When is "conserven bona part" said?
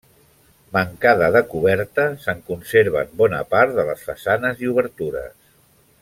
2.49-3.77